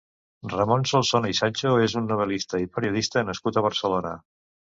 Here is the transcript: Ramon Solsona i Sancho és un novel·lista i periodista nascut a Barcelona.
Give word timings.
Ramon 0.51 0.85
Solsona 0.91 1.29
i 1.33 1.35
Sancho 1.39 1.73
és 1.87 1.95
un 2.01 2.07
novel·lista 2.11 2.61
i 2.63 2.71
periodista 2.79 3.25
nascut 3.29 3.61
a 3.61 3.65
Barcelona. 3.67 4.15